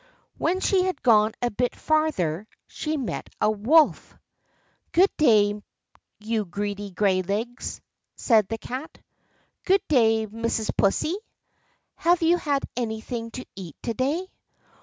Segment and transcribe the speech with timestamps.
[0.39, 4.15] When she had gone a bit farther she met a wolf.
[4.93, 5.61] "Good day,
[6.17, 7.81] you Greedy Graylegs,"
[8.15, 8.97] said the Cat.
[9.63, 10.75] "Good day, Mrs.
[10.75, 11.15] Pussy;
[11.97, 14.25] have you had anything to eat to day?"